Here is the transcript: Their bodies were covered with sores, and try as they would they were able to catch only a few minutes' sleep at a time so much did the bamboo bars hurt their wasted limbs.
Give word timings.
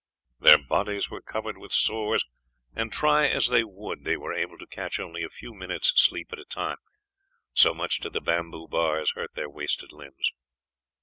Their 0.39 0.57
bodies 0.57 1.11
were 1.11 1.21
covered 1.21 1.59
with 1.59 1.71
sores, 1.71 2.23
and 2.75 2.91
try 2.91 3.27
as 3.27 3.49
they 3.49 3.63
would 3.63 4.03
they 4.03 4.17
were 4.17 4.33
able 4.33 4.57
to 4.57 4.65
catch 4.65 4.99
only 4.99 5.21
a 5.21 5.29
few 5.29 5.53
minutes' 5.53 5.93
sleep 5.95 6.29
at 6.33 6.39
a 6.39 6.45
time 6.45 6.77
so 7.53 7.75
much 7.75 7.99
did 7.99 8.13
the 8.13 8.19
bamboo 8.19 8.67
bars 8.67 9.11
hurt 9.13 9.35
their 9.35 9.47
wasted 9.47 9.91
limbs. 9.93 10.31